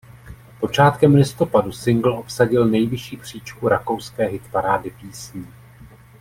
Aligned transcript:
Počátkem 0.59 1.15
listopadu 1.15 1.71
singl 1.71 2.13
obsadil 2.13 2.67
nejvyšší 2.67 3.17
příčku 3.17 3.67
rakouské 3.67 4.25
hitparády 4.25 4.89
písní. 5.01 5.47